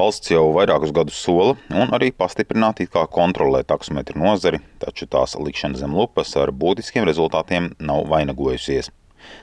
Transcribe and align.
Valsts 0.00 0.30
jau 0.32 0.46
vairākus 0.56 0.94
gadus 0.96 1.18
sola 1.20 1.58
un 1.76 1.90
arī 1.92 2.06
pastiprināti 2.16 2.86
kā 2.88 3.02
kontrolē 3.12 3.58
taksometru 3.68 4.16
nozari, 4.22 4.60
taču 4.80 5.04
tās 5.04 5.34
likšana 5.36 5.76
zem 5.76 5.92
lupas 5.98 6.30
ar 6.40 6.52
būtiskiem 6.56 7.04
rezultātiem 7.04 7.66
nav 7.84 8.06
vainagojusies. 8.08 8.88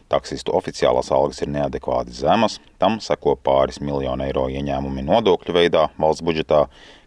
Taksistu 0.09 0.55
oficiālās 0.57 1.11
algas 1.13 1.43
ir 1.45 1.51
neadekvāti 1.53 2.15
zemas, 2.17 2.55
tam 2.81 2.97
seko 3.05 3.35
pāris 3.49 3.77
miljonu 3.83 4.25
eiro 4.25 4.47
ieņēmumi 4.49 5.03
nodokļu 5.05 5.55
veidā 5.59 5.83
valsts 6.01 6.25
budžetā, 6.25 6.63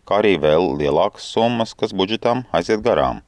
kā 0.06 0.20
arī 0.20 0.36
vēl 0.44 0.70
lielākas 0.84 1.26
summas, 1.34 1.74
kas 1.74 1.96
budžetam 1.96 2.44
aiziet 2.54 2.86
garām. 2.86 3.24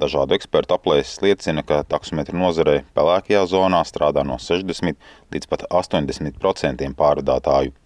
Dažādu 0.00 0.38
ekspertu 0.38 0.78
aplēses 0.78 1.20
liecina, 1.20 1.60
ka 1.60 1.82
taksometru 1.92 2.40
nozarē 2.40 2.78
pelēkajā 2.96 3.44
zonā 3.52 3.84
strādā 3.84 4.24
no 4.24 4.40
60 4.40 4.96
līdz 5.36 5.52
pat 5.52 5.68
80 5.68 6.40
procentiem 6.40 6.96
pārvadātāju. 6.96 7.76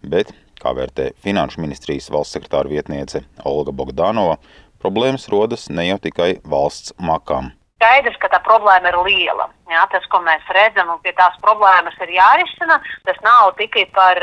Bet, 0.00 0.32
kā 0.66 0.74
vērtē 0.74 1.10
Finanšu 1.22 1.62
ministrijas 1.62 2.10
valsts 2.10 2.36
sekretāra 2.36 2.70
vietniece 2.72 3.22
Olga 3.46 3.74
Bogdanova, 3.76 4.40
problēmas 4.82 5.28
rodas 5.32 5.68
ne 5.70 5.86
jau 5.90 6.00
tikai 6.02 6.36
valsts 6.44 6.96
makām. 6.98 7.52
Skaidrs, 7.76 8.16
ka 8.22 8.30
tā 8.32 8.40
problēma 8.44 8.88
ir 8.88 8.98
liela. 9.04 9.50
Jā, 9.70 9.82
tas, 9.92 10.04
ko 10.10 10.22
mēs 10.24 10.44
redzam, 10.56 10.94
un 10.94 11.02
pie 11.04 11.12
tās 11.16 11.36
problēmas 11.42 11.98
ir 12.06 12.14
jārisina, 12.16 12.78
tas 13.04 13.18
nav 13.26 13.52
tikai 13.60 13.84
par 13.94 14.20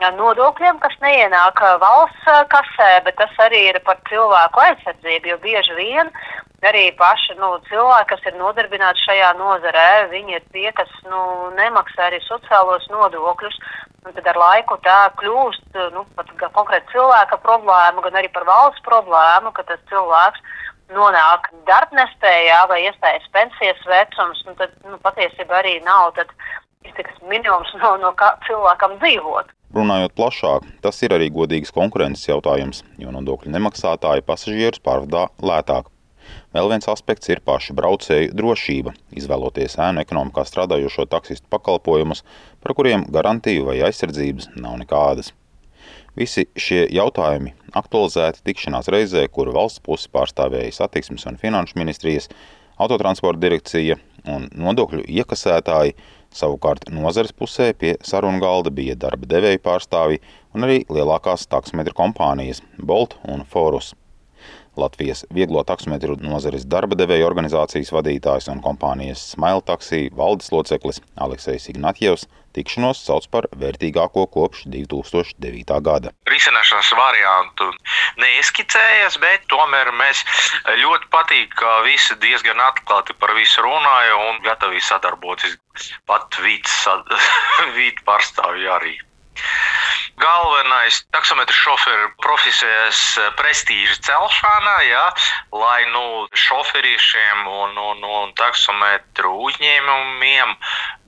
nodokļiem, 0.00 0.78
kas 0.78 0.96
neienāk 1.00 1.60
valsts 1.80 2.26
kasē, 2.52 2.90
bet 3.04 3.16
tas 3.16 3.32
arī 3.38 3.68
ir 3.70 3.80
par 3.84 3.96
cilvēku 4.08 4.60
aizsardzību. 4.60 5.28
Jo 5.28 5.38
bieži 5.40 5.74
vien 5.78 6.10
arī 6.66 6.90
paši 6.98 7.36
nu, 7.38 7.56
cilvēki, 7.68 8.08
kas 8.10 8.26
ir 8.26 8.36
nodarbināti 8.40 9.04
šajā 9.06 9.32
nozarē, 9.38 10.08
viņi 10.10 10.36
ir 10.36 10.44
tie, 10.52 10.70
kas 10.72 10.90
nu, 11.06 11.50
nemaksā 11.56 12.08
arī 12.10 12.20
sociālos 12.24 12.86
nodokļus. 12.90 13.58
Tad 14.06 14.28
ar 14.30 14.38
laiku 14.38 14.76
tā 14.84 15.10
kļūst 15.18 15.78
nu, 15.94 16.04
gan 16.16 16.52
konkrēti 16.54 16.92
cilvēka 16.92 17.40
problēma, 17.42 18.02
gan 18.04 18.20
arī 18.20 18.30
par 18.30 18.46
valsts 18.46 18.84
problēmu, 18.86 19.50
ka 19.52 19.64
tas 19.66 19.80
cilvēks 19.90 20.42
nonāk 20.94 21.50
darbnespējā 21.66 22.60
vai 22.70 22.84
iestājas 22.84 23.26
pensijas 23.34 23.82
vecums, 23.90 24.44
nu, 24.46 24.54
tad 24.60 24.70
nu, 24.86 24.98
patiesībā 25.02 25.58
arī 25.58 25.80
nav 25.82 26.14
iztiks 26.86 27.18
minimums, 27.26 27.72
no, 27.82 27.96
no 28.02 28.14
kā 28.18 28.34
cilvēkam 28.46 28.98
dzīvot. 29.02 29.50
Runājot 29.76 30.14
plašāk, 30.16 30.64
tas 30.80 31.02
ir 31.04 31.12
arī 31.12 31.26
godīgs 31.28 31.74
konkurences 31.74 32.30
jautājums, 32.30 32.80
jo 32.96 33.10
nodokļu 33.12 33.52
nemaksātāji 33.52 34.24
pasažierus 34.24 34.80
pārvadā 34.80 35.26
lētāk. 35.44 35.90
Vēl 36.56 36.70
viens 36.72 36.88
aspekts 36.88 37.28
ir 37.28 37.42
paša 37.44 37.74
braucēju 37.76 38.32
drošība, 38.38 38.94
izvēloties 39.20 39.76
ēnu 39.82 40.00
ekonomikā 40.02 40.46
strādājošo 40.48 41.04
taksistu 41.12 41.50
pakalpojumus, 41.52 42.24
par 42.64 42.74
kuriem 42.78 43.04
garantiju 43.12 43.68
vai 43.68 43.82
aizsardzības 43.90 44.54
nav 44.56 44.78
nekādas. 44.80 45.34
Visi 46.16 46.46
šie 46.56 46.86
jautājumi 46.96 47.52
aktualizēti 47.76 48.46
tikšanās 48.48 48.88
reizē, 48.92 49.26
kuru 49.28 49.52
valsts 49.58 49.84
pusi 49.84 50.08
pārstāvēja 50.14 50.72
satiksmes 50.78 51.28
un 51.28 51.36
finanšu 51.42 51.76
ministrijas, 51.76 52.30
autotransporta 52.80 53.42
direkcija 53.42 53.98
un 54.32 54.48
nodokļu 54.56 55.04
iekasētāji. 55.04 55.92
Savukārt 56.36 56.90
nozares 56.92 57.32
pusē 57.32 57.70
pie 57.80 57.94
sarunu 58.04 58.42
galda 58.42 58.72
bija 58.78 58.96
darba 59.06 59.28
devēju 59.30 59.62
pārstāvji 59.64 60.20
un 60.54 60.68
arī 60.68 60.82
lielākās 60.92 61.48
taksometru 61.52 61.96
kompānijas 61.96 62.60
Bolt 62.76 63.16
un 63.24 63.46
Forus. 63.52 63.94
Latvijas 64.76 65.24
vieglo 65.32 65.62
taksometru 65.64 66.18
nozares 66.20 66.66
darba 66.68 66.98
devēja 66.98 67.26
organizācijas 67.28 67.92
vadītājs 67.96 68.50
un 68.52 68.62
kompānijas 68.64 69.22
Smile 69.32 69.64
Taxi 69.64 70.06
valdes 70.16 70.52
loceklis 70.52 71.00
Aleksejs 71.16 71.70
Ignatjevs 71.72 72.26
tikšanos 72.56 73.00
sauc 73.04 73.28
par 73.32 73.48
vērtīgāko 73.60 74.24
kopš 74.32 74.64
2009. 74.72 75.80
gada. 75.88 76.12
Risināšanas 76.30 76.92
variantu 76.98 77.68
neizskicējas, 78.22 79.18
bet 79.22 79.44
tomēr 79.52 79.92
mēs 80.00 80.22
ļoti 80.82 81.10
patīk, 81.12 81.52
ka 81.60 81.80
visi 81.88 82.16
diezgan 82.24 82.60
atklāti 82.68 83.16
par 83.20 83.34
visu 83.36 83.64
runāja 83.66 84.20
un 84.30 84.40
gatavi 84.46 84.80
sadarboties. 84.80 85.58
Pat 86.08 86.40
vīds, 86.40 86.78
vīd 87.78 88.00
pārstāvji 88.08 88.72
arī. 88.78 88.96
Galvenais 90.86 91.06
taksometru 91.10 91.54
šoferu 91.54 92.10
profesijas 92.22 93.16
eh, 93.18 93.30
prestiža 93.36 93.96
celšana, 94.06 94.74
ja, 94.86 95.06
lai 95.50 95.82
nu, 95.90 96.28
šoferīšiem 96.30 97.42
un, 97.50 97.74
un, 97.74 98.04
un 98.06 98.30
taksometru 98.38 99.32
uzņēmumiem 99.48 100.54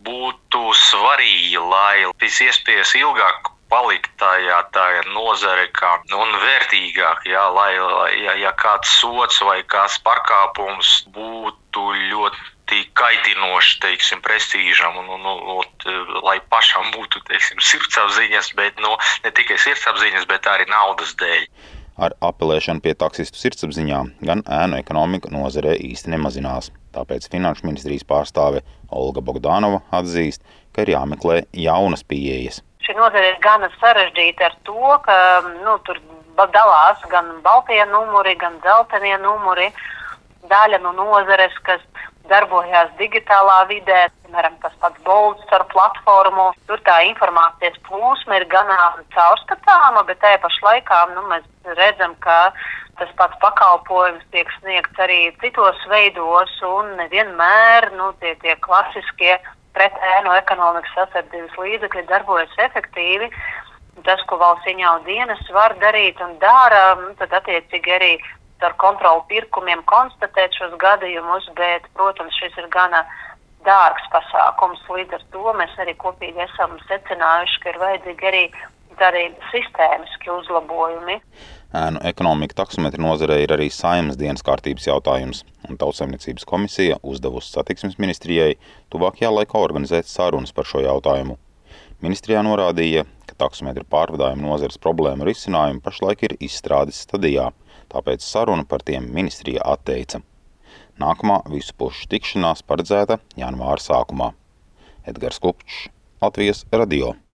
būtu 0.02 0.74
svarīgi, 0.74 1.62
lai 1.62 2.10
pēc 2.18 2.40
iespējas 2.48 2.96
ilgāk 2.98 3.52
palikt 3.70 4.10
tajā 4.18 4.58
tā 4.74 4.88
nozare 5.14 5.70
kā 5.70 5.94
un 6.10 6.34
vērtīgāk, 6.42 7.22
jā, 7.30 7.46
lai, 7.54 7.70
ja, 8.18 8.34
ja 8.34 8.52
kāds 8.58 8.98
sots 8.98 9.38
vai 9.46 9.60
kāds 9.62 10.02
pārkāpums 10.02 11.04
būtu 11.14 11.86
ļoti 12.10 12.82
kaitinoši 12.98 13.78
teiksim, 13.84 14.22
prestīžam, 14.24 14.98
un, 15.02 15.08
un, 15.16 15.26
un, 15.28 15.40
un 15.58 16.22
lai 16.26 16.38
pašam 16.50 16.90
būtu 16.96 17.22
teiksim, 17.30 17.60
sirdsapziņas, 17.70 18.52
bet 18.58 18.80
nu, 18.82 18.94
ne 19.24 19.34
tikai 19.34 19.58
sirdsapziņas, 19.62 20.26
bet 20.30 20.48
arī 20.50 20.68
naudas 20.70 21.14
dēļ. 21.20 21.46
Ar 21.98 22.14
apelēšanu 22.22 22.82
pie 22.82 22.94
taksistu 22.94 23.40
sirdsapziņām 23.40 24.12
gan 24.26 24.44
ēnu 24.46 24.78
ekonomika 24.78 25.30
nozarē 25.34 25.74
īsti 25.88 26.12
nemazinās. 26.14 26.70
Tāpēc 26.94 27.26
Finanšu 27.30 27.66
ministrijas 27.66 28.06
pārstāve 28.06 28.62
Olga 28.94 29.22
Bogdanova 29.24 29.82
atzīst, 29.98 30.44
ka 30.74 30.86
ir 30.86 30.94
jāmeklē 30.94 31.42
jaunas 31.58 32.04
pieejas. 32.06 32.62
Šī 32.86 32.94
nozare 32.96 33.34
ir 33.34 33.42
gana 33.42 33.68
sarežģīta 33.80 34.46
ar 34.46 34.54
to, 34.66 34.94
ka 35.04 35.16
nu, 35.58 35.74
tur 35.86 35.98
dalās 36.54 37.02
gan 37.10 37.34
baltie 37.42 37.82
numuri, 37.90 38.36
gan 38.38 38.60
dzeltenie 38.62 39.18
numuri. 39.24 39.72
Daļa 40.48 40.78
no 40.80 40.94
nozares, 40.96 41.52
kas 41.66 41.82
darbojās 42.30 42.90
digitālā 43.00 43.58
vidē, 43.70 44.06
piemēram, 44.24 44.56
tas 44.62 44.74
pats 44.82 45.00
Bolts 45.06 45.54
ar 45.56 45.64
platformu. 45.72 46.50
Tur 46.68 46.82
tā 46.86 47.00
informācijas 47.08 47.78
plūsma 47.88 48.40
ir 48.40 48.48
gan 48.52 48.70
caurskatāma, 49.14 50.04
bet 50.08 50.20
tajā 50.24 50.40
pašā 50.44 50.66
laikā 50.68 51.00
nu, 51.14 51.24
mēs 51.32 51.46
redzam, 51.78 52.14
ka 52.24 52.38
tas 52.98 53.10
pats 53.18 53.38
pakalpojums 53.42 54.24
tiek 54.34 54.50
sniegts 54.58 55.04
arī 55.04 55.20
citos 55.42 55.78
veidos, 55.90 56.52
un 56.66 56.96
nevienmēr 56.98 57.92
nu, 57.96 58.10
tie, 58.22 58.34
tie 58.42 58.56
klasiskie 58.64 59.36
pret 59.76 59.94
ēnu 60.16 60.34
ekonomikas 60.40 60.94
sasardzības 60.96 61.54
līdzekļi 61.62 62.08
darbojas 62.10 62.60
efektīvi. 62.68 63.30
Tas, 64.06 64.20
ko 64.30 64.38
valsts 64.38 64.66
ieņēmuma 64.70 65.06
dienas 65.06 65.40
var 65.54 65.74
darīt 65.82 66.20
un 66.22 66.36
dara, 66.42 66.82
nu, 67.00 67.10
tad 67.18 67.32
attiecīgi 67.40 67.94
arī 67.94 68.12
ar 68.66 68.74
kontrolu 68.80 69.24
pirkumiem 69.30 69.84
konstatēt 69.90 70.56
šos 70.58 70.74
gadījumus, 70.82 71.50
bet, 71.58 71.86
protams, 71.98 72.34
šis 72.40 72.56
ir 72.58 72.66
gana 72.74 73.04
dārgs 73.66 74.08
pasākums. 74.14 74.82
Līdz 74.88 75.18
ar 75.18 75.28
to 75.34 75.54
mēs 75.60 75.78
arī 75.82 75.94
kopīgi 76.00 76.44
esam 76.46 76.78
secinājuši, 76.88 77.62
ka 77.62 77.72
ir 77.74 77.80
vajadzīgi 77.84 78.28
arī 78.32 78.44
arī 78.98 79.28
sistēmiski 79.52 80.30
uzlabojumi. 80.32 81.20
Ēnu 81.78 82.00
ekonomika 82.08 82.56
taksometri 82.64 82.98
nozarē 83.02 83.36
ir 83.44 83.52
arī 83.54 83.68
saimnes 83.70 84.16
dienas 84.18 84.42
kārtības 84.42 84.88
jautājums, 84.88 85.44
un 85.68 85.78
Tautsaimniecības 85.78 86.46
komisija 86.48 86.96
uzdevusi 87.06 87.52
satiksmes 87.52 87.94
ministrijai 88.02 88.56
tuvākajā 88.90 89.30
laikā 89.36 89.60
organizēt 89.60 90.10
sarunas 90.10 90.50
par 90.56 90.66
šo 90.66 90.82
jautājumu. 90.82 91.38
Ministrijā 92.02 92.42
norādīja, 92.46 93.04
ka 93.30 93.38
taksometru 93.44 93.86
pārvadājumu 93.86 94.48
nozares 94.48 94.82
problēmu 94.82 95.26
risinājumu 95.30 95.84
pašlaik 95.84 96.26
ir 96.26 96.38
izstrādes 96.42 97.04
stadijā– 97.06 97.52
tāpēc 97.92 98.24
sarunu 98.24 98.66
par 98.68 98.84
tiem 98.86 99.10
ministrija 99.14 99.64
atteica. 99.74 100.22
Nākamā 100.98 101.42
visu 101.52 101.76
pušu 101.78 102.08
tikšanās 102.10 102.64
paredzēta 102.66 103.20
janvāra 103.38 103.82
sākumā. 103.82 104.32
Edgars 105.08 105.38
Kupčs, 105.42 105.86
Latvijas 106.22 106.64
radio. 106.74 107.18